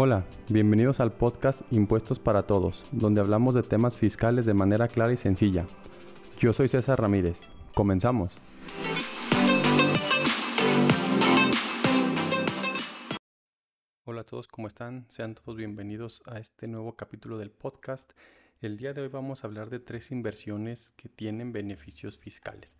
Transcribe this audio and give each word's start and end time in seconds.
Hola, 0.00 0.24
bienvenidos 0.48 1.00
al 1.00 1.10
podcast 1.10 1.72
Impuestos 1.72 2.20
para 2.20 2.44
Todos, 2.44 2.86
donde 2.92 3.20
hablamos 3.20 3.56
de 3.56 3.64
temas 3.64 3.96
fiscales 3.96 4.46
de 4.46 4.54
manera 4.54 4.86
clara 4.86 5.12
y 5.12 5.16
sencilla. 5.16 5.66
Yo 6.38 6.52
soy 6.52 6.68
César 6.68 7.00
Ramírez. 7.00 7.48
Comenzamos. 7.74 8.32
Hola 14.04 14.20
a 14.20 14.24
todos, 14.24 14.46
¿cómo 14.46 14.68
están? 14.68 15.04
Sean 15.08 15.34
todos 15.34 15.56
bienvenidos 15.56 16.22
a 16.26 16.38
este 16.38 16.68
nuevo 16.68 16.94
capítulo 16.94 17.36
del 17.36 17.50
podcast. 17.50 18.12
El 18.60 18.76
día 18.76 18.92
de 18.92 19.00
hoy 19.00 19.08
vamos 19.08 19.42
a 19.42 19.48
hablar 19.48 19.68
de 19.68 19.80
tres 19.80 20.12
inversiones 20.12 20.92
que 20.92 21.08
tienen 21.08 21.50
beneficios 21.50 22.16
fiscales. 22.18 22.78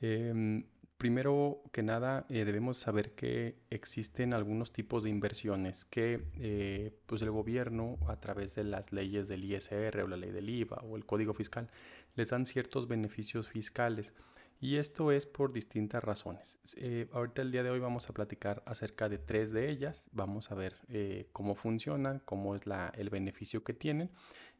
Em, 0.00 0.66
Primero 1.00 1.62
que 1.72 1.82
nada, 1.82 2.26
eh, 2.28 2.44
debemos 2.44 2.76
saber 2.76 3.12
que 3.12 3.56
existen 3.70 4.34
algunos 4.34 4.70
tipos 4.70 5.02
de 5.02 5.08
inversiones 5.08 5.86
que 5.86 6.26
eh, 6.38 6.92
pues 7.06 7.22
el 7.22 7.30
gobierno, 7.30 7.96
a 8.06 8.20
través 8.20 8.54
de 8.54 8.64
las 8.64 8.92
leyes 8.92 9.26
del 9.26 9.42
ISR 9.42 10.02
o 10.02 10.06
la 10.06 10.18
ley 10.18 10.30
del 10.30 10.50
IVA 10.50 10.76
o 10.82 10.98
el 10.98 11.06
código 11.06 11.32
fiscal, 11.32 11.70
les 12.16 12.28
dan 12.28 12.44
ciertos 12.44 12.86
beneficios 12.86 13.48
fiscales. 13.48 14.12
Y 14.62 14.76
esto 14.76 15.10
es 15.10 15.24
por 15.24 15.52
distintas 15.52 16.04
razones. 16.04 16.60
Eh, 16.76 17.08
ahorita 17.12 17.40
el 17.40 17.50
día 17.50 17.62
de 17.62 17.70
hoy 17.70 17.80
vamos 17.80 18.10
a 18.10 18.12
platicar 18.12 18.62
acerca 18.66 19.08
de 19.08 19.16
tres 19.16 19.52
de 19.52 19.70
ellas. 19.70 20.10
Vamos 20.12 20.52
a 20.52 20.54
ver 20.54 20.76
cómo 21.32 21.54
funcionan, 21.54 22.20
cómo 22.26 22.54
es 22.54 22.62
el 22.94 23.08
beneficio 23.08 23.64
que 23.64 23.72
tienen 23.72 24.10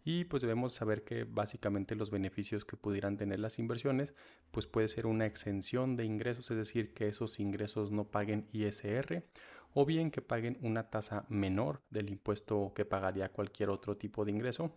y 0.05 0.25
pues 0.25 0.43
debemos 0.43 0.73
saber 0.73 1.05
que 1.05 1.25
básicamente 1.25 1.95
los 1.95 2.11
beneficios 2.11 2.65
que 2.65 2.77
pudieran 2.77 3.17
tener 3.17 3.39
las 3.39 3.59
inversiones 3.59 4.15
pues 4.51 4.67
puede 4.67 4.89
ser 4.89 5.07
una 5.07 5.27
exención 5.27 5.97
de 5.97 6.05
ingresos, 6.05 6.51
es 6.51 6.57
decir, 6.57 6.95
que 6.95 7.09
esos 7.09 7.39
ingresos 7.39 7.91
no 7.91 8.11
paguen 8.11 8.48
ISR 8.53 9.25
o 9.73 9.85
bien 9.87 10.11
que 10.11 10.23
paguen 10.23 10.59
una 10.62 10.91
tasa 10.91 11.27
menor 11.29 11.83
del 11.91 12.11
impuesto 12.11 12.73
que 12.75 12.85
pagaría 12.85 13.31
cualquier 13.31 13.71
otro 13.71 13.97
tipo 13.97 14.25
de 14.25 14.33
ingreso 14.33 14.75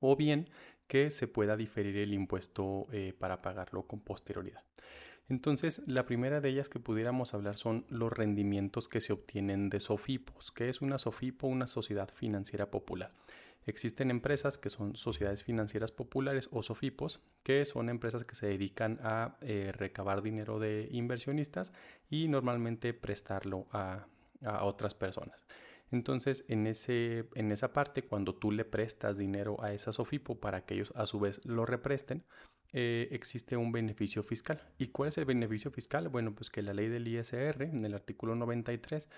o 0.00 0.16
bien 0.16 0.50
que 0.86 1.10
se 1.10 1.28
pueda 1.28 1.56
diferir 1.56 1.96
el 1.96 2.12
impuesto 2.14 2.86
eh, 2.92 3.12
para 3.18 3.42
pagarlo 3.42 3.86
con 3.86 4.00
posterioridad. 4.00 4.62
Entonces, 5.28 5.80
la 5.86 6.04
primera 6.04 6.40
de 6.40 6.50
ellas 6.50 6.68
que 6.68 6.80
pudiéramos 6.80 7.32
hablar 7.32 7.56
son 7.56 7.86
los 7.88 8.12
rendimientos 8.12 8.88
que 8.88 9.00
se 9.00 9.12
obtienen 9.12 9.70
de 9.70 9.80
SOFIPOS. 9.80 10.52
que 10.52 10.68
es 10.68 10.82
una 10.82 10.98
SOFIPO? 10.98 11.46
Una 11.46 11.66
sociedad 11.66 12.10
financiera 12.12 12.70
popular. 12.70 13.12
Existen 13.66 14.10
empresas 14.10 14.58
que 14.58 14.68
son 14.68 14.94
sociedades 14.94 15.42
financieras 15.42 15.90
populares 15.90 16.50
o 16.52 16.62
SOFIPOS, 16.62 17.20
que 17.42 17.64
son 17.64 17.88
empresas 17.88 18.24
que 18.24 18.34
se 18.34 18.46
dedican 18.46 18.98
a 19.02 19.38
eh, 19.40 19.72
recabar 19.74 20.20
dinero 20.20 20.58
de 20.58 20.88
inversionistas 20.90 21.72
y 22.10 22.28
normalmente 22.28 22.92
prestarlo 22.92 23.66
a, 23.72 24.06
otras 24.60 24.92
personas. 24.92 25.46
Entonces, 25.94 26.44
en, 26.48 26.66
ese, 26.66 27.28
en 27.36 27.52
esa 27.52 27.72
parte, 27.72 28.02
cuando 28.02 28.34
tú 28.34 28.50
le 28.50 28.64
prestas 28.64 29.16
dinero 29.16 29.62
a 29.62 29.72
esa 29.72 29.92
SOFIPO 29.92 30.40
para 30.40 30.64
que 30.64 30.74
ellos 30.74 30.92
a 30.96 31.06
su 31.06 31.20
vez 31.20 31.40
lo 31.46 31.66
represten, 31.66 32.24
eh, 32.72 33.06
existe 33.12 33.56
un 33.56 33.70
beneficio 33.70 34.24
fiscal. 34.24 34.60
¿Y 34.76 34.88
cuál 34.88 35.10
es 35.10 35.18
el 35.18 35.24
beneficio 35.24 35.70
fiscal? 35.70 36.08
Bueno, 36.08 36.34
pues 36.34 36.50
que 36.50 36.62
la 36.62 36.74
ley 36.74 36.88
del 36.88 37.06
ISR, 37.06 37.62
en 37.62 37.84
el 37.84 37.94
artículo 37.94 38.34
93, 38.34 39.08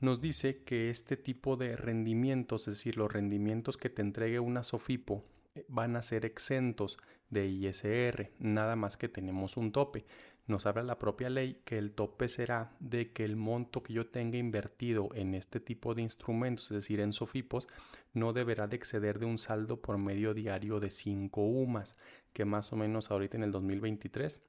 nos 0.00 0.20
dice 0.20 0.62
que 0.62 0.90
este 0.90 1.16
tipo 1.16 1.56
de 1.56 1.74
rendimientos, 1.76 2.68
es 2.68 2.76
decir, 2.76 2.98
los 2.98 3.10
rendimientos 3.10 3.78
que 3.78 3.88
te 3.88 4.02
entregue 4.02 4.40
una 4.40 4.62
SOFIPO, 4.62 5.24
eh, 5.54 5.64
van 5.68 5.96
a 5.96 6.02
ser 6.02 6.26
exentos 6.26 6.98
de 7.30 7.46
ISR, 7.46 8.30
nada 8.38 8.76
más 8.76 8.98
que 8.98 9.08
tenemos 9.08 9.56
un 9.56 9.72
tope. 9.72 10.04
Nos 10.50 10.66
habla 10.66 10.82
la 10.82 10.98
propia 10.98 11.30
ley 11.30 11.62
que 11.64 11.78
el 11.78 11.92
tope 11.92 12.28
será 12.28 12.72
de 12.80 13.12
que 13.12 13.24
el 13.24 13.36
monto 13.36 13.84
que 13.84 13.92
yo 13.92 14.08
tenga 14.08 14.36
invertido 14.36 15.10
en 15.14 15.36
este 15.36 15.60
tipo 15.60 15.94
de 15.94 16.02
instrumentos, 16.02 16.64
es 16.72 16.74
decir, 16.74 16.98
en 16.98 17.12
SOFIPOS, 17.12 17.68
no 18.14 18.32
deberá 18.32 18.66
de 18.66 18.74
exceder 18.74 19.20
de 19.20 19.26
un 19.26 19.38
saldo 19.38 19.80
por 19.80 19.96
medio 19.96 20.34
diario 20.34 20.80
de 20.80 20.90
5 20.90 21.40
UMAS, 21.40 21.96
que 22.32 22.44
más 22.44 22.72
o 22.72 22.76
menos 22.76 23.12
ahorita 23.12 23.36
en 23.36 23.44
el 23.44 23.52
2023 23.52 24.42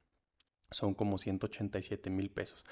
son 0.72 0.96
como 0.96 1.20
187 1.20 2.10
mil 2.10 2.32
pesos. 2.32 2.64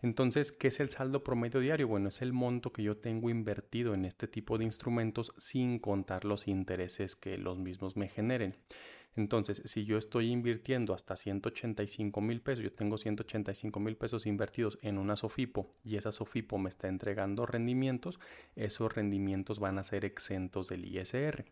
Entonces, 0.00 0.52
¿qué 0.52 0.68
es 0.68 0.78
el 0.78 0.90
saldo 0.90 1.24
promedio 1.24 1.58
diario? 1.58 1.88
Bueno, 1.88 2.06
es 2.06 2.22
el 2.22 2.32
monto 2.32 2.72
que 2.72 2.84
yo 2.84 2.98
tengo 2.98 3.30
invertido 3.30 3.94
en 3.94 4.04
este 4.04 4.28
tipo 4.28 4.58
de 4.58 4.64
instrumentos 4.64 5.34
sin 5.38 5.80
contar 5.80 6.24
los 6.24 6.46
intereses 6.46 7.16
que 7.16 7.36
los 7.36 7.58
mismos 7.58 7.96
me 7.96 8.06
generen. 8.06 8.54
Entonces, 9.16 9.62
si 9.64 9.84
yo 9.84 9.96
estoy 9.96 10.30
invirtiendo 10.30 10.92
hasta 10.92 11.16
185 11.16 12.20
mil 12.20 12.42
pesos, 12.42 12.62
yo 12.62 12.72
tengo 12.72 12.98
185 12.98 13.80
mil 13.80 13.96
pesos 13.96 14.26
invertidos 14.26 14.78
en 14.82 14.98
una 14.98 15.16
SOFIPO 15.16 15.74
y 15.84 15.96
esa 15.96 16.12
SOFIPO 16.12 16.58
me 16.58 16.68
está 16.68 16.88
entregando 16.88 17.46
rendimientos, 17.46 18.20
esos 18.54 18.94
rendimientos 18.94 19.58
van 19.58 19.78
a 19.78 19.82
ser 19.82 20.04
exentos 20.04 20.68
del 20.68 20.84
ISR. 20.84 21.46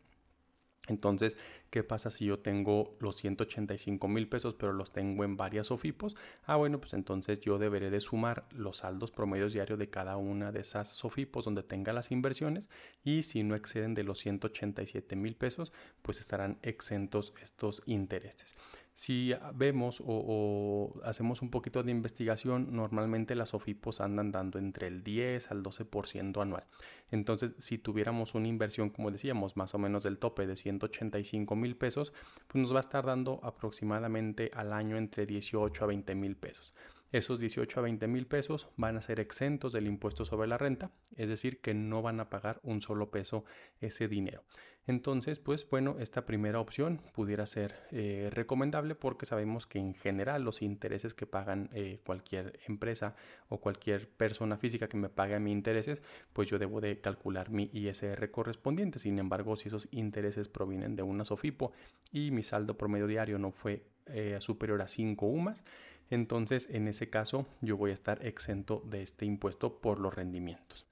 Entonces, 0.89 1.37
¿qué 1.71 1.83
pasa 1.83 2.11
si 2.11 2.27
yo 2.27 2.41
tengo 2.41 2.97
los 3.01 3.17
185 3.17 4.07
mil 4.07 4.29
pesos, 4.29 4.55
pero 4.55 4.73
los 4.73 4.93
tengo 4.93 5.25
en 5.25 5.37
varias 5.37 5.69
SOFIPOS? 5.69 6.17
Ah, 6.45 6.57
bueno, 6.57 6.79
pues 6.79 6.93
entonces 6.93 7.41
yo 7.41 7.59
deberé 7.59 7.91
de 7.91 8.01
sumar 8.01 8.47
los 8.51 8.79
saldos 8.79 9.11
promedios 9.11 9.55
diarios 9.55 9.79
de 9.79 9.89
cada 9.89 10.17
una 10.17 10.53
de 10.53 10.61
esas 10.61 10.89
SOFIPOS 10.89 11.47
donde 11.47 11.63
tenga 11.63 11.93
las 11.93 12.11
inversiones 12.11 12.69
y 13.03 13.23
si 13.23 13.43
no 13.43 13.55
exceden 13.55 13.95
de 13.95 14.05
los 14.05 14.19
187 14.19 15.17
mil 15.17 15.37
pesos, 15.37 15.73
pues 16.03 16.21
estarán 16.21 16.59
exentos 16.63 17.33
estos 17.43 17.83
intereses. 17.87 18.55
Si 18.95 19.35
vemos 19.55 20.01
o, 20.07 21.01
hacemos 21.03 21.43
un 21.43 21.51
poquito 21.51 21.83
de 21.83 21.91
investigación, 21.91 22.69
normalmente 22.77 23.35
las 23.35 23.53
OFIPOS 23.53 24.01
andan 24.01 24.31
dando 24.31 24.61
entre 24.61 24.87
el 24.87 25.03
10 25.03 25.51
al 25.51 25.65
12% 25.65 26.41
anual. 26.41 26.65
Entonces, 27.11 27.55
si 27.59 27.77
tuviéramos 27.77 28.37
una 28.37 28.47
inversión, 28.47 28.91
como 28.91 29.11
decíamos, 29.11 29.57
más 29.57 29.75
o 29.75 29.79
menos 29.79 30.05
del 30.05 30.19
tope 30.19 30.47
de 30.47 30.55
185 30.55 31.57
mil 31.57 31.77
pesos, 31.77 32.13
pues 32.47 32.63
nos 32.63 32.73
va 32.73 32.79
a 32.79 32.81
estar 32.81 33.05
dando 33.05 33.41
aproximadamente 33.43 34.53
al 34.55 34.73
año 34.73 34.97
entre 34.97 35.27
18 35.27 35.83
a 35.83 35.87
20 35.89 36.15
mil 36.15 36.37
pesos. 36.37 36.73
Esos 37.15 37.39
18 37.39 37.79
a 37.79 37.83
20 37.85 38.09
mil 38.09 38.27
pesos 38.27 38.69
van 38.77 38.97
a 38.97 39.03
ser 39.03 39.21
exentos 39.21 39.73
del 39.73 39.87
impuesto 39.87 40.25
sobre 40.25 40.49
la 40.49 40.59
renta, 40.59 40.91
es 41.15 41.29
decir, 41.29 41.61
que 41.61 41.73
no 41.73 42.03
van 42.03 42.19
a 42.19 42.29
pagar 42.29 42.61
un 42.65 42.83
solo 42.83 43.11
peso 43.13 43.45
ese 43.81 44.09
dinero. 44.09 44.43
Entonces, 44.87 45.39
pues 45.39 45.69
bueno, 45.69 45.97
esta 45.99 46.27
primera 46.27 46.61
opción 46.61 47.01
pudiera 47.15 47.47
ser 47.47 47.75
eh, 47.91 48.29
recomendable 48.31 48.95
porque 48.95 49.25
sabemos 49.25 49.67
que 49.67 49.79
en 49.79 49.95
general 49.95 50.43
los 50.43 50.61
intereses 50.61 51.15
que 51.15 51.27
pagan 51.27 51.71
eh, 51.73 52.01
cualquier 52.05 52.59
empresa 52.69 53.17
o 53.49 53.61
cualquier 53.61 54.09
persona 54.11 54.59
física 54.59 54.89
que 54.89 54.99
me 54.99 55.09
pague 55.09 55.35
a 55.35 55.41
mis 55.41 55.53
intereses, 55.53 56.03
pues 56.35 56.51
yo 56.51 56.59
debo 56.59 56.83
de 56.83 57.01
calcular 57.01 57.51
mi 57.51 57.71
ISR 57.73 58.31
correspondiente. 58.31 58.99
Sin 58.99 59.19
embargo, 59.19 59.57
si 59.57 59.69
esos 59.69 59.89
intereses 59.91 60.49
provienen 60.49 60.97
de 60.97 61.03
una 61.03 61.25
SOFIPO 61.25 61.73
y 62.13 62.31
mi 62.31 62.43
saldo 62.43 62.77
promedio 62.77 63.07
diario 63.07 63.39
no 63.39 63.53
fue 63.53 63.87
eh, 64.07 64.37
superior 64.41 64.83
a 64.83 64.89
5 64.89 65.25
UMAS, 65.25 65.65
entonces 66.11 66.69
en 66.71 66.89
ese 66.89 67.09
caso 67.09 67.47
yo 67.63 67.79
voy 67.79 67.91
a 67.91 67.95
estar 67.95 68.25
exento 68.27 68.83
de 68.85 69.03
este 69.03 69.25
impuesto 69.25 69.81
por 69.81 69.99
los 69.99 70.15
rendimientos. 70.15 70.87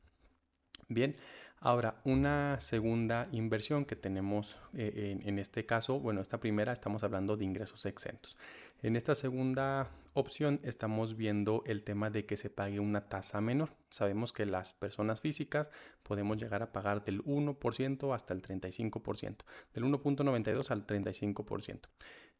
Bien, 0.88 1.16
ahora 1.62 2.00
una 2.04 2.60
segunda 2.60 3.28
inversión 3.32 3.84
que 3.84 3.96
tenemos 3.96 4.58
eh, 4.74 5.18
en, 5.22 5.38
este 5.38 5.64
caso, 5.64 6.00
bueno, 6.00 6.20
esta 6.20 6.38
primera 6.38 6.72
estamos 6.72 7.04
hablando 7.04 7.36
de 7.36 7.44
ingresos 7.44 7.86
exentos. 7.86 8.36
En 8.82 8.96
esta 8.96 9.14
segunda 9.14 9.90
opción 10.12 10.58
estamos 10.64 11.16
viendo 11.16 11.62
el 11.66 11.84
tema 11.84 12.10
de 12.10 12.26
que 12.26 12.36
se 12.36 12.50
pague 12.50 12.80
una 12.80 13.08
tasa 13.08 13.40
menor. 13.40 13.70
Sabemos 13.90 14.32
que 14.32 14.44
las 14.44 14.72
personas 14.72 15.20
físicas 15.20 15.70
podemos 16.02 16.36
llegar 16.36 16.62
a 16.64 16.72
pagar 16.72 17.04
del 17.04 17.22
1% 17.24 18.12
hasta 18.12 18.34
el 18.34 18.42
35%, 18.42 19.36
del 19.72 19.84
1.92 19.84 20.70
al 20.72 20.86
35%. 20.86 21.80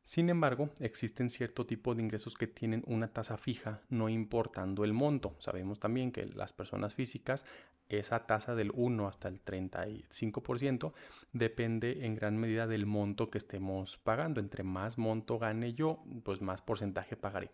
Sin 0.04 0.28
embargo, 0.30 0.70
existen 0.80 1.30
cierto 1.30 1.64
tipo 1.64 1.94
de 1.94 2.02
ingresos 2.02 2.34
que 2.34 2.48
tienen 2.48 2.82
una 2.86 3.08
tasa 3.08 3.36
fija, 3.36 3.82
no 3.88 4.08
importando 4.08 4.84
el 4.84 4.92
monto. 4.92 5.36
Sabemos 5.38 5.78
también 5.78 6.10
que 6.10 6.26
las 6.26 6.52
personas 6.52 6.94
físicas, 6.94 7.44
esa 7.88 8.26
tasa 8.26 8.54
del 8.54 8.72
1 8.74 9.06
hasta 9.06 9.28
el 9.28 9.44
35% 9.44 10.92
depende 11.32 12.04
en 12.04 12.14
gran 12.14 12.36
medida 12.36 12.66
del 12.66 12.86
monto 12.86 13.30
que 13.30 13.38
estemos 13.38 13.96
pagando. 13.98 14.40
Entre 14.40 14.64
más 14.64 14.98
monto 14.98 15.38
gane 15.38 15.74
yo, 15.74 16.02
pues 16.24 16.40
más 16.40 16.62
porcentaje 16.62 17.16
pagaré. 17.16 17.50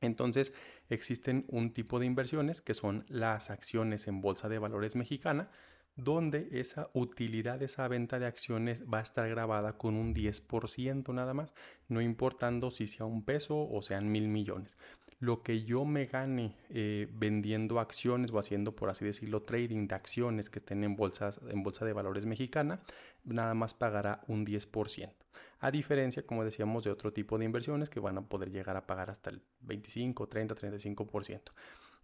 Entonces, 0.00 0.52
existen 0.88 1.44
un 1.48 1.72
tipo 1.72 1.98
de 1.98 2.06
inversiones 2.06 2.62
que 2.62 2.74
son 2.74 3.04
las 3.08 3.50
acciones 3.50 4.08
en 4.08 4.20
bolsa 4.20 4.48
de 4.48 4.58
valores 4.58 4.96
mexicana, 4.96 5.50
donde 5.96 6.48
esa 6.52 6.90
utilidad, 6.92 7.62
esa 7.62 7.86
venta 7.88 8.18
de 8.18 8.26
acciones 8.26 8.84
va 8.92 8.98
a 8.98 9.02
estar 9.02 9.28
grabada 9.28 9.76
con 9.78 9.94
un 9.94 10.14
10% 10.14 11.12
nada 11.14 11.34
más, 11.34 11.54
no 11.88 12.00
importando 12.00 12.70
si 12.70 12.86
sea 12.86 13.06
un 13.06 13.24
peso 13.24 13.68
o 13.68 13.80
sean 13.82 14.10
mil 14.10 14.28
millones. 14.28 14.76
Lo 15.20 15.42
que 15.42 15.64
yo 15.64 15.84
me 15.84 16.06
gane 16.06 16.56
eh, 16.70 17.08
vendiendo 17.12 17.78
acciones 17.78 18.32
o 18.32 18.38
haciendo, 18.38 18.74
por 18.74 18.90
así 18.90 19.04
decirlo, 19.04 19.42
trading 19.42 19.86
de 19.86 19.94
acciones 19.94 20.50
que 20.50 20.58
estén 20.58 20.82
en, 20.82 20.96
bolsas, 20.96 21.40
en 21.48 21.62
bolsa 21.62 21.84
de 21.84 21.92
valores 21.92 22.26
mexicana, 22.26 22.80
nada 23.24 23.54
más 23.54 23.74
pagará 23.74 24.22
un 24.26 24.44
10%. 24.44 25.12
A 25.60 25.70
diferencia, 25.70 26.26
como 26.26 26.44
decíamos, 26.44 26.84
de 26.84 26.90
otro 26.90 27.12
tipo 27.12 27.38
de 27.38 27.44
inversiones 27.44 27.88
que 27.88 28.00
van 28.00 28.18
a 28.18 28.28
poder 28.28 28.50
llegar 28.50 28.76
a 28.76 28.86
pagar 28.86 29.08
hasta 29.10 29.30
el 29.30 29.40
25, 29.60 30.28
30, 30.28 30.54
35%. 30.56 31.52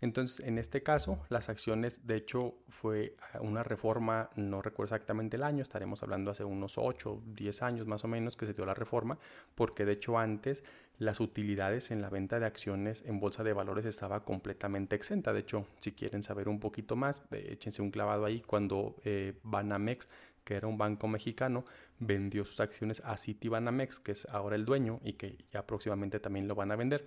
Entonces, 0.01 0.41
en 0.47 0.59
este 0.59 0.83
caso, 0.83 1.21
las 1.29 1.49
acciones, 1.49 2.07
de 2.07 2.17
hecho, 2.17 2.55
fue 2.69 3.17
una 3.41 3.63
reforma, 3.63 4.31
no 4.35 4.63
recuerdo 4.63 4.95
exactamente 4.95 5.37
el 5.37 5.43
año, 5.43 5.63
estaremos 5.63 6.03
hablando 6.03 6.31
hace 6.31 6.45
unos 6.45 6.79
8, 6.79 7.23
10 7.27 7.63
años 7.63 7.87
más 7.87 8.05
o 8.05 8.09
menos 8.09 8.37
que 8.37 8.47
se 8.47 8.55
dio 8.55 8.65
la 8.65 8.75
reforma, 8.75 9.19
porque 9.55 9.85
de 9.85 9.93
hecho 9.93 10.19
antes 10.19 10.65
las 10.99 11.21
utilidades 11.21 11.91
en 11.91 12.03
la 12.03 12.11
venta 12.11 12.39
de 12.39 12.47
acciones 12.47 13.03
en 13.07 13.21
bolsa 13.21 13.43
de 13.43 13.53
valores 13.53 13.85
estaba 13.85 14.25
completamente 14.25 14.97
exenta. 14.97 15.33
De 15.33 15.41
hecho, 15.41 15.67
si 15.79 15.93
quieren 15.93 16.23
saber 16.23 16.49
un 16.49 16.61
poquito 16.61 16.97
más, 16.97 17.23
eh, 17.31 17.49
échense 17.53 17.83
un 17.83 17.91
clavado 17.91 18.25
ahí 18.25 18.41
cuando 18.41 18.97
eh, 19.05 19.35
Banamex 19.43 20.09
que 20.45 20.57
era 20.57 20.67
un 20.67 20.79
banco 20.79 21.07
mexicano, 21.07 21.65
vendió 21.99 22.45
sus 22.45 22.61
acciones 22.61 23.03
a 23.05 23.17
Citibanamex, 23.17 24.01
que 24.01 24.13
es 24.13 24.27
ahora 24.27 24.57
el 24.57 24.65
dueño 24.65 25.01
y 25.05 25.13
que 25.13 25.37
ya 25.53 25.67
próximamente 25.67 26.19
también 26.19 26.49
lo 26.49 26.55
van 26.55 26.73
a 26.73 26.77
vender 26.77 27.07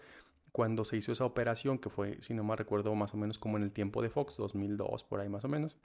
cuando 0.54 0.86
se 0.86 0.96
hizo 0.96 1.12
esa 1.12 1.26
operación, 1.26 1.80
que 1.80 1.90
fue, 1.90 2.22
si 2.22 2.36
no 2.36 2.44
me 2.44 2.56
recuerdo, 2.56 2.94
más 2.94 3.14
o 3.16 3.18
menos 3.18 3.40
como 3.40 3.58
en 3.58 3.64
el 3.64 3.72
tiempo 3.72 4.04
de 4.04 4.12
Fox, 4.12 4.38
2002, 4.38 5.04
por 5.04 5.20
ahí 5.20 5.28
más 5.28 5.44
o 5.44 5.50
menos, 5.50 5.76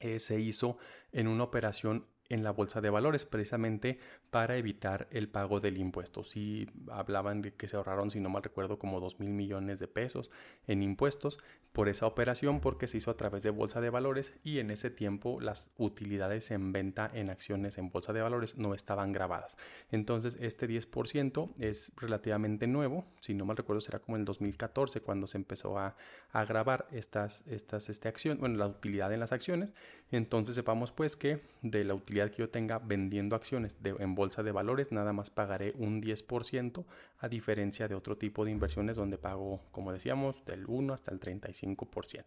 eh, 0.00 0.18
se 0.18 0.40
hizo 0.40 0.78
en 1.12 1.28
una 1.28 1.44
operación 1.44 2.06
en 2.32 2.42
la 2.42 2.50
bolsa 2.50 2.80
de 2.80 2.88
valores 2.88 3.26
precisamente 3.26 3.98
para 4.30 4.56
evitar 4.56 5.06
el 5.10 5.28
pago 5.28 5.60
del 5.60 5.76
impuesto. 5.76 6.24
Si 6.24 6.66
hablaban 6.90 7.42
de 7.42 7.52
que 7.52 7.68
se 7.68 7.76
ahorraron, 7.76 8.10
si 8.10 8.20
no 8.20 8.30
mal 8.30 8.42
recuerdo, 8.42 8.78
como 8.78 9.00
2 9.00 9.20
mil 9.20 9.30
millones 9.30 9.78
de 9.78 9.86
pesos 9.86 10.30
en 10.66 10.82
impuestos 10.82 11.38
por 11.72 11.88
esa 11.88 12.06
operación 12.06 12.60
porque 12.60 12.86
se 12.86 12.98
hizo 12.98 13.10
a 13.10 13.16
través 13.16 13.42
de 13.42 13.50
bolsa 13.50 13.80
de 13.80 13.90
valores 13.90 14.32
y 14.42 14.58
en 14.58 14.70
ese 14.70 14.90
tiempo 14.90 15.40
las 15.40 15.70
utilidades 15.76 16.50
en 16.50 16.72
venta 16.72 17.10
en 17.12 17.30
acciones 17.30 17.78
en 17.78 17.90
bolsa 17.90 18.12
de 18.12 18.22
valores 18.22 18.56
no 18.56 18.74
estaban 18.74 19.12
grabadas. 19.12 19.56
Entonces 19.90 20.38
este 20.40 20.68
10% 20.68 21.54
es 21.58 21.92
relativamente 21.96 22.66
nuevo, 22.66 23.06
si 23.20 23.34
no 23.34 23.44
mal 23.44 23.56
recuerdo 23.56 23.80
será 23.80 23.98
como 23.98 24.16
en 24.16 24.22
el 24.22 24.26
2014 24.26 25.00
cuando 25.00 25.26
se 25.26 25.38
empezó 25.38 25.78
a, 25.78 25.96
a 26.30 26.44
grabar 26.44 26.88
estas, 26.92 27.46
estas 27.46 27.88
este 27.88 28.08
acción, 28.08 28.38
bueno, 28.38 28.56
la 28.56 28.66
utilidad 28.66 29.12
en 29.12 29.20
las 29.20 29.32
acciones. 29.32 29.74
Entonces 30.12 30.54
sepamos 30.54 30.92
pues 30.92 31.16
que 31.16 31.40
de 31.62 31.84
la 31.84 31.94
utilidad 31.94 32.30
que 32.30 32.42
yo 32.42 32.50
tenga 32.50 32.78
vendiendo 32.78 33.34
acciones 33.34 33.78
en 33.82 34.14
bolsa 34.14 34.42
de 34.42 34.52
valores, 34.52 34.92
nada 34.92 35.14
más 35.14 35.30
pagaré 35.30 35.72
un 35.78 36.02
10% 36.02 36.84
a 37.18 37.28
diferencia 37.28 37.88
de 37.88 37.94
otro 37.94 38.18
tipo 38.18 38.44
de 38.44 38.50
inversiones 38.50 38.96
donde 38.96 39.16
pago, 39.16 39.60
como 39.72 39.90
decíamos, 39.90 40.44
del 40.44 40.66
1 40.66 40.92
hasta 40.92 41.12
el 41.12 41.18
35%. 41.18 42.24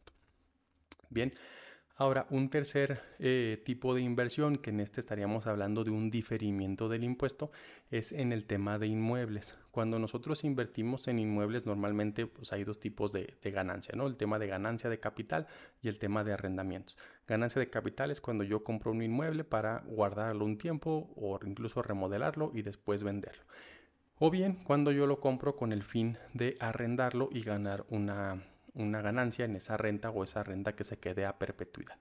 Bien, 1.11 1.31
Ahora, 1.97 2.27
un 2.29 2.49
tercer 2.49 2.99
eh, 3.19 3.61
tipo 3.63 3.95
de 3.95 4.01
inversión, 4.01 4.57
que 4.57 4.69
en 4.69 4.81
este 4.81 4.99
estaríamos 4.99 5.47
hablando 5.47 5.85
de 5.85 5.91
un 5.91 6.11
diferimiento 6.11 6.89
del 6.89 7.05
impuesto, 7.05 7.51
es 7.89 8.11
en 8.11 8.33
el 8.33 8.45
tema 8.45 8.77
de 8.77 8.87
inmuebles. 8.87 9.57
Cuando 9.71 9.97
nosotros 9.97 10.43
invertimos 10.43 11.07
en 11.07 11.19
inmuebles, 11.19 11.65
normalmente 11.65 12.27
pues, 12.27 12.51
hay 12.51 12.65
dos 12.65 12.81
tipos 12.81 13.13
de, 13.13 13.37
de, 13.41 13.51
ganancia, 13.51 13.93
¿no? 13.95 14.07
El 14.07 14.17
tema 14.17 14.39
de 14.39 14.47
ganancia 14.47 14.89
de 14.89 14.99
capital 14.99 15.47
y 15.81 15.87
el 15.87 15.97
tema 15.97 16.25
de 16.25 16.33
arrendamientos. 16.33 16.97
Ganancia 17.27 17.61
de 17.61 17.69
capital 17.69 18.11
es 18.11 18.19
cuando 18.19 18.43
yo 18.43 18.61
compro 18.61 18.91
un 18.91 19.01
inmueble 19.01 19.45
para 19.45 19.79
guardarlo 19.87 20.43
un 20.43 20.57
tiempo 20.57 21.13
o 21.15 21.39
incluso 21.45 21.81
remodelarlo 21.81 22.51
y 22.53 22.61
después 22.61 23.03
venderlo. 23.03 23.45
O 24.17 24.29
bien 24.29 24.55
cuando 24.65 24.91
yo 24.91 25.07
lo 25.07 25.21
compro 25.21 25.55
con 25.55 25.71
el 25.71 25.83
fin 25.83 26.17
de 26.33 26.57
arrendarlo 26.59 27.29
y 27.31 27.41
ganar 27.41 27.85
una 27.87 28.43
una 28.75 29.01
ganancia 29.01 29.45
en 29.45 29.55
esa 29.55 29.77
renta 29.77 30.09
o 30.09 30.23
esa 30.23 30.43
renta 30.43 30.75
que 30.75 30.83
se 30.83 30.97
quede 30.97 31.25
a 31.25 31.37
perpetuidad. 31.37 31.97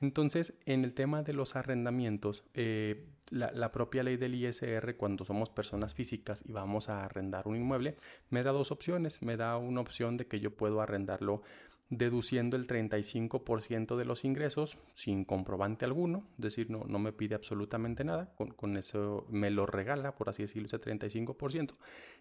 Entonces, 0.00 0.54
en 0.64 0.84
el 0.84 0.94
tema 0.94 1.22
de 1.22 1.34
los 1.34 1.56
arrendamientos, 1.56 2.44
eh, 2.54 3.04
la, 3.28 3.70
propia 3.70 4.02
ley 4.02 4.16
del 4.16 4.34
ISR, 4.34 4.96
cuando 4.96 5.24
somos 5.24 5.50
personas 5.50 5.94
físicas 5.94 6.42
y 6.46 6.52
vamos 6.52 6.88
a 6.88 7.04
arrendar 7.04 7.46
un 7.46 7.56
inmueble, 7.56 7.96
me 8.30 8.42
da 8.42 8.50
dos 8.50 8.72
opciones. 8.72 9.22
Me 9.22 9.36
da 9.36 9.56
una 9.58 9.80
opción 9.80 10.16
de 10.16 10.26
que 10.26 10.40
yo 10.40 10.52
puedo 10.56 10.80
arrendarlo 10.80 11.42
deduciendo 11.90 12.56
el 12.56 12.68
35% 12.68 13.96
de 13.96 14.04
los 14.04 14.24
ingresos 14.24 14.78
sin 14.94 15.24
comprobante 15.24 15.84
alguno, 15.84 16.24
es 16.36 16.42
decir, 16.42 16.70
no, 16.70 16.84
no 16.86 17.00
me 17.00 17.12
pide 17.12 17.34
absolutamente 17.34 18.04
nada, 18.04 18.32
con, 18.36 18.76
eso 18.76 19.26
me 19.28 19.50
lo 19.50 19.66
regala, 19.66 20.14
por 20.14 20.28
así 20.28 20.42
decirlo, 20.42 20.66
ese 20.66 20.80
35%. 20.80 21.74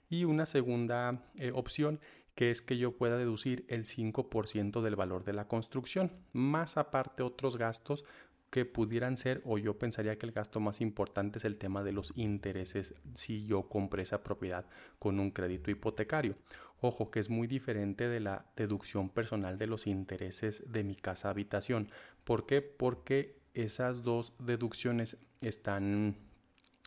Y 0.09 0.23
una 0.23 0.47
segunda 0.47 1.23
eh, 1.35 1.51
opción 1.53 1.99
que 2.35 2.51
es 2.51 2.61
que 2.61 2.77
yo 2.77 2.95
pueda 2.95 3.17
deducir 3.17 3.65
el 3.67 3.85
5% 3.85 4.81
del 4.81 4.95
valor 4.95 5.23
de 5.23 5.33
la 5.33 5.47
construcción, 5.47 6.11
más 6.33 6.77
aparte 6.77 7.23
otros 7.23 7.57
gastos 7.57 8.05
que 8.49 8.65
pudieran 8.65 9.17
ser, 9.17 9.41
o 9.45 9.57
yo 9.57 9.77
pensaría 9.77 10.17
que 10.17 10.25
el 10.25 10.31
gasto 10.31 10.59
más 10.59 10.81
importante 10.81 11.37
es 11.37 11.45
el 11.45 11.57
tema 11.57 11.83
de 11.83 11.91
los 11.91 12.13
intereses 12.15 12.95
si 13.13 13.45
yo 13.45 13.69
compré 13.69 14.03
esa 14.03 14.23
propiedad 14.23 14.65
con 14.97 15.19
un 15.19 15.31
crédito 15.31 15.69
hipotecario. 15.69 16.35
Ojo, 16.81 17.11
que 17.11 17.19
es 17.19 17.29
muy 17.29 17.47
diferente 17.47 18.07
de 18.07 18.19
la 18.19 18.45
deducción 18.55 19.09
personal 19.09 19.57
de 19.57 19.67
los 19.67 19.85
intereses 19.85 20.63
de 20.71 20.83
mi 20.83 20.95
casa 20.95 21.29
habitación. 21.29 21.91
¿Por 22.23 22.45
qué? 22.45 22.61
Porque 22.61 23.37
esas 23.53 24.01
dos 24.01 24.33
deducciones 24.39 25.17
están, 25.41 26.15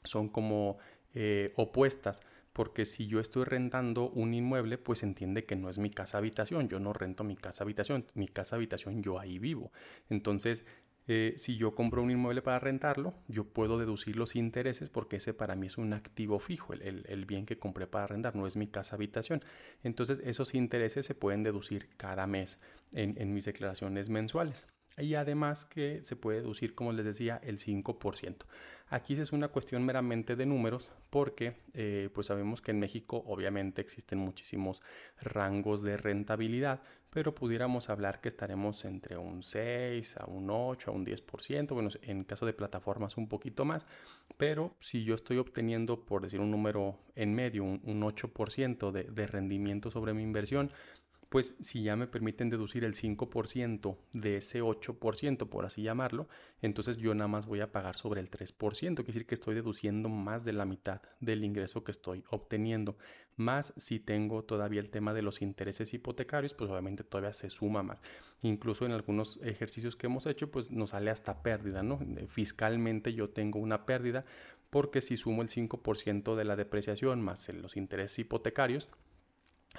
son 0.02 0.28
como 0.28 0.78
eh, 1.14 1.52
opuestas 1.56 2.22
porque 2.52 2.84
si 2.84 3.06
yo 3.06 3.20
estoy 3.20 3.44
rentando 3.44 4.10
un 4.10 4.34
inmueble, 4.34 4.78
pues 4.78 5.02
entiende 5.02 5.44
que 5.44 5.56
no 5.56 5.70
es 5.70 5.78
mi 5.78 5.90
casa 5.90 6.18
habitación, 6.18 6.68
yo 6.68 6.78
no 6.80 6.92
rento 6.92 7.24
mi 7.24 7.36
casa 7.36 7.64
habitación, 7.64 8.06
mi 8.14 8.28
casa 8.28 8.56
habitación 8.56 9.02
yo 9.02 9.18
ahí 9.18 9.38
vivo. 9.38 9.72
Entonces, 10.10 10.64
eh, 11.08 11.34
si 11.36 11.56
yo 11.56 11.74
compro 11.74 12.02
un 12.02 12.10
inmueble 12.10 12.42
para 12.42 12.58
rentarlo, 12.60 13.14
yo 13.26 13.44
puedo 13.44 13.78
deducir 13.78 14.16
los 14.16 14.36
intereses 14.36 14.88
porque 14.88 15.16
ese 15.16 15.34
para 15.34 15.56
mí 15.56 15.66
es 15.66 15.78
un 15.78 15.92
activo 15.94 16.38
fijo, 16.38 16.74
el, 16.74 17.26
bien 17.26 17.46
que 17.46 17.58
compré 17.58 17.86
para 17.86 18.04
arrendar, 18.04 18.36
no 18.36 18.46
es 18.46 18.56
mi 18.56 18.68
casa 18.68 18.96
habitación. 18.96 19.42
Entonces, 19.82 20.20
esos 20.24 20.54
intereses 20.54 21.06
se 21.06 21.14
pueden 21.14 21.42
deducir 21.42 21.88
cada 21.96 22.26
mes 22.26 22.60
en 22.92 23.34
mis 23.34 23.46
declaraciones 23.46 24.08
mensuales 24.10 24.66
y 24.98 25.14
además 25.14 25.64
que 25.66 26.02
se 26.02 26.16
puede 26.16 26.40
deducir, 26.40 26.74
como 26.74 26.92
les 26.92 27.04
decía, 27.04 27.40
el 27.42 27.58
5%. 27.58 28.36
Aquí 28.92 29.14
es 29.14 29.32
una 29.32 29.48
cuestión 29.48 29.86
meramente 29.86 30.36
de 30.36 30.44
números 30.44 30.92
porque 31.08 31.56
eh, 31.72 32.10
pues 32.12 32.26
sabemos 32.26 32.60
que 32.60 32.72
en 32.72 32.78
México 32.78 33.24
obviamente 33.26 33.80
existen 33.80 34.18
muchísimos 34.18 34.82
rangos 35.18 35.82
de 35.82 35.96
rentabilidad, 35.96 36.82
pero 37.08 37.34
pudiéramos 37.34 37.88
hablar 37.88 38.20
que 38.20 38.28
estaremos 38.28 38.84
entre 38.84 39.16
un 39.16 39.42
6 39.42 40.18
a 40.18 40.26
un 40.26 40.50
8 40.50 40.90
a 40.90 40.94
un 40.94 41.06
10%, 41.06 41.72
bueno, 41.72 41.88
en 42.02 42.24
caso 42.24 42.44
de 42.44 42.52
plataformas 42.52 43.16
un 43.16 43.28
poquito 43.28 43.64
más, 43.64 43.86
pero 44.36 44.74
si 44.78 45.04
yo 45.04 45.14
estoy 45.14 45.38
obteniendo, 45.38 46.04
por 46.04 46.22
decir 46.22 46.40
un 46.40 46.50
número 46.50 46.98
en 47.14 47.34
medio, 47.34 47.64
un, 47.64 47.80
8% 48.02 48.90
de, 48.92 49.04
de 49.04 49.26
rendimiento 49.26 49.90
sobre 49.90 50.12
mi 50.12 50.22
inversión, 50.22 50.70
pues 51.32 51.54
si 51.62 51.82
ya 51.82 51.96
me 51.96 52.06
permiten 52.06 52.50
deducir 52.50 52.84
el 52.84 52.92
5% 52.92 53.96
de 54.12 54.36
ese 54.36 54.60
8%, 54.60 55.48
por 55.48 55.64
así 55.64 55.82
llamarlo, 55.82 56.28
entonces 56.60 56.98
yo 56.98 57.14
nada 57.14 57.26
más 57.26 57.46
voy 57.46 57.60
a 57.60 57.72
pagar 57.72 57.96
sobre 57.96 58.20
el 58.20 58.30
3%, 58.30 58.96
quiere 58.96 59.06
decir 59.06 59.24
que 59.24 59.34
estoy 59.34 59.54
deduciendo 59.54 60.10
más 60.10 60.44
de 60.44 60.52
la 60.52 60.66
mitad 60.66 61.00
del 61.20 61.42
ingreso 61.42 61.84
que 61.84 61.90
estoy 61.90 62.22
obteniendo. 62.28 62.98
Más 63.36 63.72
si 63.78 63.98
tengo 63.98 64.44
todavía 64.44 64.82
el 64.82 64.90
tema 64.90 65.14
de 65.14 65.22
los 65.22 65.40
intereses 65.40 65.94
hipotecarios, 65.94 66.52
pues 66.52 66.70
obviamente 66.70 67.02
todavía 67.02 67.32
se 67.32 67.48
suma 67.48 67.82
más. 67.82 68.02
Incluso 68.42 68.84
en 68.84 68.92
algunos 68.92 69.40
ejercicios 69.42 69.96
que 69.96 70.08
hemos 70.08 70.26
hecho, 70.26 70.50
pues 70.50 70.70
nos 70.70 70.90
sale 70.90 71.10
hasta 71.10 71.42
pérdida, 71.42 71.82
¿no? 71.82 71.98
Fiscalmente 72.28 73.14
yo 73.14 73.30
tengo 73.30 73.58
una 73.58 73.86
pérdida 73.86 74.26
porque 74.68 75.00
si 75.00 75.16
sumo 75.16 75.40
el 75.40 75.48
5% 75.48 76.36
de 76.36 76.44
la 76.44 76.56
depreciación 76.56 77.22
más 77.22 77.48
los 77.48 77.78
intereses 77.78 78.18
hipotecarios, 78.18 78.90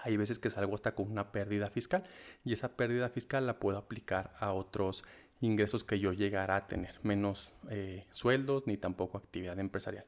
hay 0.01 0.17
veces 0.17 0.39
que 0.39 0.49
salgo 0.49 0.75
hasta 0.75 0.95
con 0.95 1.11
una 1.11 1.31
pérdida 1.31 1.69
fiscal 1.69 2.03
y 2.43 2.53
esa 2.53 2.75
pérdida 2.75 3.09
fiscal 3.09 3.45
la 3.45 3.59
puedo 3.59 3.77
aplicar 3.77 4.33
a 4.39 4.53
otros 4.53 5.03
ingresos 5.41 5.83
que 5.83 5.99
yo 5.99 6.13
llegara 6.13 6.55
a 6.55 6.67
tener, 6.67 6.95
menos 7.03 7.51
eh, 7.69 8.01
sueldos 8.11 8.65
ni 8.65 8.77
tampoco 8.77 9.17
actividad 9.17 9.59
empresarial. 9.59 10.05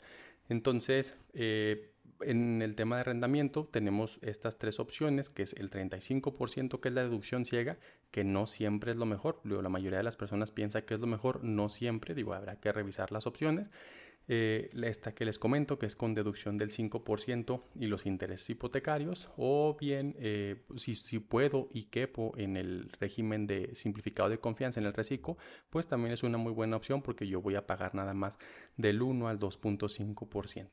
Entonces, 0.49 1.17
eh, 1.33 1.91
en 2.21 2.61
el 2.61 2.75
tema 2.75 2.95
de 2.95 3.01
arrendamiento 3.01 3.65
tenemos 3.65 4.19
estas 4.21 4.57
tres 4.57 4.79
opciones, 4.79 5.29
que 5.29 5.43
es 5.43 5.53
el 5.53 5.69
35% 5.69 6.79
que 6.79 6.89
es 6.89 6.93
la 6.93 7.03
deducción 7.03 7.45
ciega, 7.45 7.77
que 8.11 8.23
no 8.23 8.45
siempre 8.45 8.91
es 8.91 8.97
lo 8.97 9.05
mejor. 9.05 9.41
la 9.43 9.69
mayoría 9.69 9.97
de 9.97 10.03
las 10.03 10.15
personas 10.15 10.51
piensa 10.51 10.83
que 10.85 10.93
es 10.93 10.99
lo 10.99 11.07
mejor, 11.07 11.43
no 11.43 11.69
siempre, 11.69 12.15
digo, 12.15 12.33
habrá 12.33 12.59
que 12.59 12.71
revisar 12.71 13.11
las 13.11 13.27
opciones. 13.27 13.67
Eh, 14.27 14.71
esta 14.83 15.13
que 15.13 15.23
les 15.23 15.37
comento, 15.37 15.77
que 15.77 15.85
es 15.85 15.95
con 15.95 16.15
deducción 16.15 16.57
del 16.57 16.71
5% 16.71 17.61
y 17.79 17.85
los 17.85 18.07
intereses 18.07 18.49
hipotecarios, 18.49 19.29
o 19.37 19.77
bien 19.79 20.15
eh, 20.19 20.63
si, 20.77 20.95
si, 20.95 21.19
puedo 21.19 21.69
y 21.71 21.85
quepo 21.85 22.33
en 22.35 22.57
el 22.57 22.89
régimen 22.99 23.45
de 23.45 23.75
simplificado 23.75 24.29
de 24.29 24.39
confianza 24.39 24.79
en 24.79 24.87
el 24.87 24.93
reciclo, 24.93 25.37
pues 25.69 25.87
también 25.87 26.11
es 26.11 26.23
una 26.23 26.39
muy 26.39 26.51
buena 26.53 26.75
opción 26.75 27.03
porque 27.03 27.27
yo 27.27 27.39
voy 27.39 27.55
a 27.55 27.67
pagar 27.67 27.93
nada 27.93 28.15
más 28.15 28.39
del 28.77 29.03
1 29.03 29.27
al 29.27 29.39
2.5%. 29.39 30.69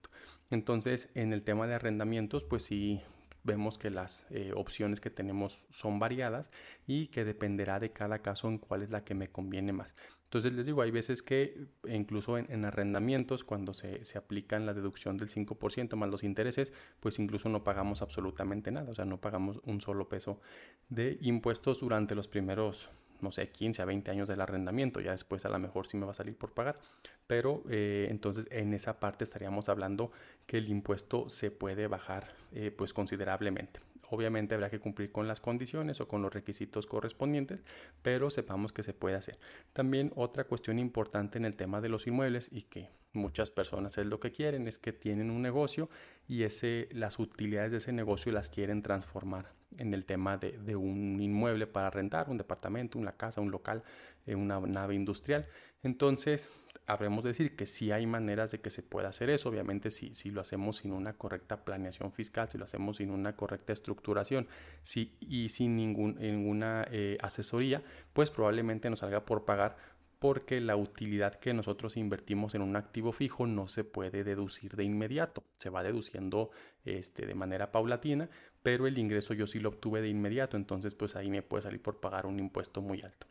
Entonces, 0.50 1.10
en 1.14 1.32
el 1.34 1.42
tema 1.42 1.66
de 1.66 1.74
arrendamientos, 1.74 2.44
pues 2.44 2.62
sí 2.62 3.02
vemos 3.44 3.78
que 3.78 3.90
las 3.90 4.26
eh, 4.30 4.52
opciones 4.54 5.00
que 5.00 5.10
tenemos 5.10 5.66
son 5.70 5.98
variadas 5.98 6.50
y 6.86 7.08
que 7.08 7.24
dependerá 7.24 7.80
de 7.80 7.90
cada 7.90 8.20
caso 8.20 8.48
en 8.48 8.58
cuál 8.58 8.82
es 8.82 8.90
la 8.90 9.04
que 9.04 9.14
me 9.14 9.28
conviene 9.28 9.72
más. 9.72 9.94
Entonces 10.24 10.54
les 10.54 10.64
digo, 10.64 10.80
hay 10.80 10.90
veces 10.90 11.22
que 11.22 11.66
incluso 11.86 12.38
en, 12.38 12.64
arrendamientos, 12.64 13.44
cuando 13.44 13.74
se, 13.74 14.02
se, 14.06 14.16
aplican 14.16 14.64
la 14.64 14.72
deducción 14.72 15.18
del 15.18 15.28
5% 15.28 15.94
más 15.96 16.08
los 16.08 16.24
intereses, 16.24 16.72
pues 17.00 17.18
incluso 17.18 17.50
no 17.50 17.64
pagamos 17.64 18.00
absolutamente 18.00 18.70
nada, 18.70 18.90
o 18.90 18.94
sea, 18.94 19.04
no 19.04 19.20
pagamos 19.20 19.60
un 19.64 19.82
solo 19.82 20.08
peso 20.08 20.40
de 20.88 21.18
impuestos 21.20 21.80
durante 21.80 22.14
los 22.14 22.28
primeros 22.28 22.90
no 23.22 23.30
sé, 23.30 23.48
15 23.48 23.82
a 23.82 23.84
20 23.84 24.10
años 24.10 24.28
del 24.28 24.40
arrendamiento, 24.40 25.00
ya 25.00 25.12
después 25.12 25.44
a 25.44 25.48
lo 25.48 25.58
mejor 25.58 25.86
sí 25.86 25.96
me 25.96 26.04
va 26.04 26.12
a 26.12 26.14
salir 26.14 26.36
por 26.36 26.52
pagar, 26.52 26.78
pero 27.26 27.62
eh, 27.70 28.08
entonces 28.10 28.46
en 28.50 28.74
esa 28.74 29.00
parte 29.00 29.24
estaríamos 29.24 29.68
hablando 29.68 30.10
que 30.46 30.58
el 30.58 30.68
impuesto 30.68 31.28
se 31.28 31.50
puede 31.50 31.86
bajar 31.86 32.34
eh, 32.52 32.70
pues 32.70 32.92
considerablemente. 32.92 33.80
Obviamente 34.10 34.54
habrá 34.54 34.68
que 34.68 34.78
cumplir 34.78 35.10
con 35.10 35.26
las 35.26 35.40
condiciones 35.40 36.02
o 36.02 36.08
con 36.08 36.20
los 36.20 36.34
requisitos 36.34 36.86
correspondientes, 36.86 37.64
pero 38.02 38.28
sepamos 38.28 38.70
que 38.70 38.82
se 38.82 38.92
puede 38.92 39.16
hacer. 39.16 39.38
También 39.72 40.12
otra 40.16 40.44
cuestión 40.44 40.78
importante 40.78 41.38
en 41.38 41.46
el 41.46 41.56
tema 41.56 41.80
de 41.80 41.88
los 41.88 42.06
inmuebles 42.06 42.50
y 42.52 42.62
que 42.64 42.90
muchas 43.14 43.50
personas 43.50 43.96
es 43.96 44.04
lo 44.04 44.20
que 44.20 44.30
quieren, 44.30 44.68
es 44.68 44.78
que 44.78 44.92
tienen 44.92 45.30
un 45.30 45.40
negocio 45.40 45.88
y 46.28 46.42
ese, 46.42 46.90
las 46.92 47.18
utilidades 47.18 47.70
de 47.70 47.78
ese 47.78 47.92
negocio 47.92 48.32
las 48.32 48.50
quieren 48.50 48.82
transformar 48.82 49.61
en 49.82 49.92
el 49.94 50.04
tema 50.04 50.38
de, 50.38 50.52
de 50.52 50.76
un 50.76 51.20
inmueble 51.20 51.66
para 51.66 51.90
rentar, 51.90 52.30
un 52.30 52.38
departamento, 52.38 52.98
una 52.98 53.12
casa, 53.12 53.40
un 53.40 53.50
local, 53.50 53.82
eh, 54.26 54.34
una 54.34 54.60
nave 54.60 54.94
industrial. 54.94 55.48
Entonces, 55.82 56.48
habremos 56.86 57.24
de 57.24 57.30
decir 57.30 57.56
que 57.56 57.66
sí 57.66 57.90
hay 57.90 58.06
maneras 58.06 58.50
de 58.52 58.60
que 58.60 58.70
se 58.70 58.82
pueda 58.82 59.08
hacer 59.08 59.30
eso, 59.30 59.48
obviamente 59.48 59.90
si, 59.90 60.14
si 60.14 60.30
lo 60.30 60.40
hacemos 60.40 60.78
sin 60.78 60.92
una 60.92 61.14
correcta 61.14 61.64
planeación 61.64 62.12
fiscal, 62.12 62.48
si 62.50 62.58
lo 62.58 62.64
hacemos 62.64 62.98
sin 62.98 63.10
una 63.10 63.34
correcta 63.36 63.72
estructuración 63.72 64.46
si, 64.82 65.16
y 65.20 65.48
sin 65.48 65.76
ningún, 65.76 66.16
ninguna 66.16 66.86
eh, 66.90 67.18
asesoría, 67.20 67.82
pues 68.12 68.30
probablemente 68.30 68.90
nos 68.90 69.00
salga 69.00 69.24
por 69.24 69.44
pagar 69.44 69.76
porque 70.22 70.60
la 70.60 70.76
utilidad 70.76 71.34
que 71.34 71.52
nosotros 71.52 71.96
invertimos 71.96 72.54
en 72.54 72.62
un 72.62 72.76
activo 72.76 73.10
fijo 73.10 73.44
no 73.48 73.66
se 73.66 73.82
puede 73.82 74.22
deducir 74.22 74.76
de 74.76 74.84
inmediato, 74.84 75.42
se 75.58 75.68
va 75.68 75.82
deduciendo 75.82 76.52
este, 76.84 77.26
de 77.26 77.34
manera 77.34 77.72
paulatina, 77.72 78.30
pero 78.62 78.86
el 78.86 78.98
ingreso 78.98 79.34
yo 79.34 79.48
sí 79.48 79.58
lo 79.58 79.70
obtuve 79.70 80.00
de 80.00 80.10
inmediato, 80.10 80.56
entonces 80.56 80.94
pues 80.94 81.16
ahí 81.16 81.28
me 81.28 81.42
puede 81.42 81.64
salir 81.64 81.82
por 81.82 81.98
pagar 81.98 82.26
un 82.26 82.38
impuesto 82.38 82.80
muy 82.80 83.02
alto. 83.02 83.26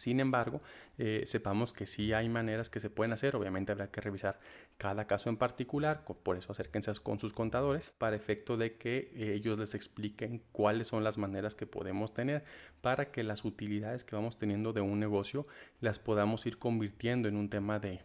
Sin 0.00 0.18
embargo, 0.18 0.62
eh, 0.96 1.24
sepamos 1.26 1.74
que 1.74 1.84
sí 1.84 2.14
hay 2.14 2.30
maneras 2.30 2.70
que 2.70 2.80
se 2.80 2.88
pueden 2.88 3.12
hacer, 3.12 3.36
obviamente 3.36 3.72
habrá 3.72 3.90
que 3.90 4.00
revisar 4.00 4.40
cada 4.78 5.06
caso 5.06 5.28
en 5.28 5.36
particular, 5.36 6.04
por 6.04 6.38
eso 6.38 6.52
acérquense 6.52 6.90
con 7.02 7.18
sus 7.18 7.34
contadores 7.34 7.92
para 7.98 8.16
efecto 8.16 8.56
de 8.56 8.78
que 8.78 9.12
eh, 9.14 9.34
ellos 9.34 9.58
les 9.58 9.74
expliquen 9.74 10.42
cuáles 10.52 10.86
son 10.86 11.04
las 11.04 11.18
maneras 11.18 11.54
que 11.54 11.66
podemos 11.66 12.14
tener 12.14 12.44
para 12.80 13.10
que 13.10 13.22
las 13.22 13.44
utilidades 13.44 14.04
que 14.04 14.16
vamos 14.16 14.38
teniendo 14.38 14.72
de 14.72 14.80
un 14.80 14.98
negocio 14.98 15.46
las 15.80 15.98
podamos 15.98 16.46
ir 16.46 16.56
convirtiendo 16.56 17.28
en 17.28 17.36
un 17.36 17.50
tema 17.50 17.78
de, 17.78 18.00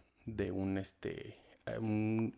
un, 0.52 0.76
este, 0.76 1.38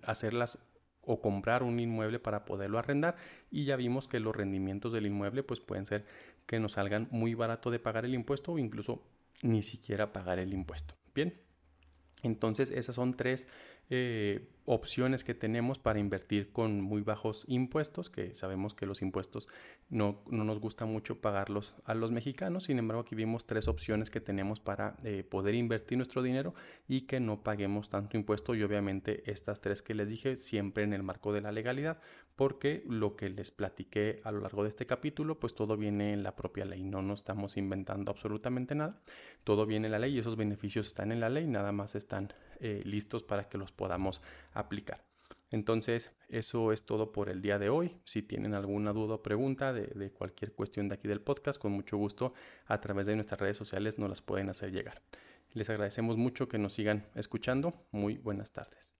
hacerlas 0.04 0.60
o 1.02 1.20
comprar 1.20 1.64
un 1.64 1.80
inmueble 1.80 2.20
para 2.20 2.44
poderlo 2.44 2.78
arrendar. 2.78 3.16
Y 3.50 3.64
ya 3.64 3.74
vimos 3.74 4.06
que 4.06 4.20
los 4.20 4.36
rendimientos 4.36 4.92
del 4.92 5.06
inmueble 5.06 5.42
pues 5.42 5.58
pueden 5.58 5.84
ser 5.84 6.04
que 6.46 6.60
nos 6.60 6.72
salgan 6.72 7.08
muy 7.10 7.34
barato 7.34 7.72
de 7.72 7.80
pagar 7.80 8.04
el 8.04 8.14
impuesto 8.14 8.52
o 8.52 8.58
incluso 8.58 9.02
ni 9.42 9.62
siquiera 9.62 10.12
pagar 10.12 10.38
el 10.38 10.52
impuesto. 10.52 10.94
Bien, 11.14 11.40
entonces 12.22 12.70
esas 12.70 12.96
son 12.96 13.14
tres 13.14 13.46
eh, 13.90 14.48
opciones 14.68 15.24
que 15.24 15.34
tenemos 15.34 15.78
para 15.78 15.98
invertir 15.98 16.52
con 16.52 16.82
muy 16.82 17.00
bajos 17.00 17.44
impuestos, 17.48 18.10
que 18.10 18.34
sabemos 18.34 18.74
que 18.74 18.84
los 18.84 19.00
impuestos 19.00 19.48
no, 19.88 20.20
nos 20.28 20.60
gusta 20.60 20.84
mucho 20.84 21.22
pagarlos 21.22 21.74
a 21.84 21.94
los 21.94 22.10
mexicanos, 22.10 22.64
sin 22.64 22.78
embargo 22.78 23.02
aquí 23.02 23.14
vimos 23.14 23.46
tres 23.46 23.66
opciones 23.66 24.10
que 24.10 24.20
tenemos 24.20 24.60
para 24.60 24.96
eh, 25.04 25.24
poder 25.24 25.54
invertir 25.54 25.96
nuestro 25.96 26.22
dinero 26.22 26.54
y 26.86 27.02
que 27.02 27.18
no 27.18 27.42
paguemos 27.42 27.88
tanto 27.88 28.18
impuesto. 28.18 28.54
Y 28.54 28.62
obviamente 28.62 29.30
estas 29.30 29.62
tres 29.62 29.80
que 29.80 29.94
les 29.94 30.10
dije 30.10 30.36
siempre 30.36 30.84
en 30.84 30.92
el 30.92 31.02
marco 31.02 31.32
de 31.32 31.40
la 31.40 31.50
legalidad, 31.50 31.98
porque 32.36 32.84
lo 32.86 33.16
que 33.16 33.30
les 33.30 33.50
platiqué 33.50 34.20
a 34.22 34.30
lo 34.30 34.40
largo 34.40 34.64
de 34.64 34.68
este 34.68 34.86
capítulo, 34.86 35.40
pues 35.40 35.54
todo 35.54 35.78
viene 35.78 36.12
en 36.12 36.22
la 36.22 36.36
propia 36.36 36.66
ley, 36.66 36.84
no 36.84 37.00
nos 37.00 37.20
estamos 37.20 37.56
inventando 37.56 38.12
absolutamente 38.12 38.74
nada, 38.74 39.00
todo 39.44 39.64
viene 39.64 39.86
en 39.86 39.92
la 39.92 39.98
ley 39.98 40.14
y 40.14 40.18
esos 40.18 40.36
beneficios 40.36 40.86
están 40.86 41.10
en 41.10 41.20
la 41.20 41.30
ley, 41.30 41.46
nada 41.46 41.72
más 41.72 41.94
están 41.94 42.32
eh, 42.60 42.82
listos 42.84 43.22
para 43.22 43.48
que 43.48 43.56
los 43.56 43.72
podamos 43.72 44.20
aplicar. 44.58 45.04
Entonces, 45.50 46.12
eso 46.28 46.72
es 46.72 46.84
todo 46.84 47.12
por 47.12 47.30
el 47.30 47.40
día 47.40 47.58
de 47.58 47.70
hoy. 47.70 47.96
Si 48.04 48.22
tienen 48.22 48.54
alguna 48.54 48.92
duda 48.92 49.14
o 49.14 49.22
pregunta 49.22 49.72
de, 49.72 50.10
cualquier 50.12 50.52
cuestión 50.52 50.88
de 50.88 50.94
aquí 50.94 51.08
del 51.08 51.22
podcast, 51.22 51.58
con 51.58 51.72
mucho 51.72 51.96
gusto 51.96 52.34
a 52.66 52.80
través 52.80 53.06
de 53.06 53.14
nuestras 53.14 53.40
redes 53.40 53.56
sociales 53.56 53.98
nos 53.98 54.10
las 54.10 54.20
pueden 54.20 54.50
hacer 54.50 54.72
llegar. 54.72 55.00
Les 55.52 55.70
agradecemos 55.70 56.18
mucho 56.18 56.48
que 56.48 56.58
nos 56.58 56.74
sigan 56.74 57.06
escuchando. 57.14 57.86
Muy 57.92 58.18
buenas 58.18 58.52
tardes. 58.52 58.97